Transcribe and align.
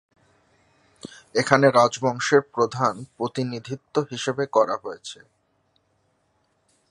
এখানে 1.35 1.67
রাজবংশের 1.69 2.41
প্রধান 2.55 2.93
প্রতিনিধিত্ব 3.17 3.95
হিসেবে 4.11 4.43
করা 4.47 4.75
হয়েছে। 4.83 5.19